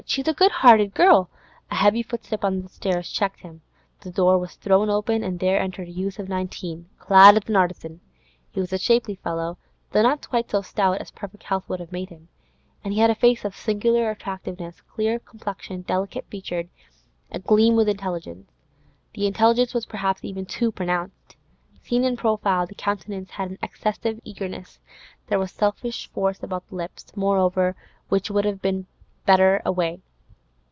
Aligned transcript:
She's 0.07 0.27
a 0.27 0.33
good 0.33 0.51
hearted 0.51 0.93
girl—' 0.95 1.29
A 1.69 1.75
heavy 1.75 2.03
footstep 2.03 2.43
on 2.43 2.63
the 2.63 2.67
stairs 2.69 3.09
checked 3.09 3.41
him. 3.41 3.61
The 4.01 4.11
door 4.11 4.37
was 4.39 4.55
thrown 4.55 4.89
open, 4.89 5.23
and 5.23 5.39
there 5.39 5.61
entered 5.61 5.87
a 5.87 5.91
youth 5.91 6.17
of 6.19 6.27
nineteen, 6.27 6.89
clad 6.97 7.37
as 7.37 7.47
an 7.47 7.55
artisan. 7.55 8.01
He 8.51 8.59
was 8.59 8.73
a 8.73 8.79
shapely 8.79 9.15
fellow, 9.15 9.57
though 9.91 10.01
not 10.01 10.27
quite 10.27 10.49
so 10.49 10.63
stout 10.63 10.97
as 10.97 11.11
perfect 11.11 11.43
health 11.43 11.69
would 11.69 11.79
have 11.79 11.91
made 11.93 12.09
him, 12.09 12.27
and 12.83 12.95
had 12.95 13.09
a 13.11 13.15
face 13.15 13.45
of 13.45 13.55
singular 13.55 14.09
attractiveness, 14.09 14.81
clear 14.81 15.17
complexioned, 15.19 15.85
delicate 15.85 16.25
featured, 16.29 16.67
a 17.31 17.39
gleam 17.39 17.75
with 17.75 17.87
intelligence. 17.87 18.51
The 19.13 19.27
intelligence 19.27 19.73
was 19.73 19.85
perhaps 19.85 20.25
even 20.25 20.45
too 20.45 20.73
pronounced; 20.73 21.37
seen 21.83 22.03
in 22.03 22.17
profile, 22.17 22.65
the 22.65 22.75
countenance 22.75 23.29
had 23.31 23.51
an 23.51 23.59
excessive 23.61 24.19
eagerness; 24.23 24.79
there 25.27 25.39
was 25.39 25.51
selfish 25.51 26.09
force 26.09 26.41
about 26.43 26.67
the 26.67 26.75
lips, 26.75 27.15
moreover, 27.15 27.75
which 28.09 28.29
would 28.31 28.43
have 28.45 28.61
been 28.61 28.87
better 29.23 29.61
away. 29.63 30.01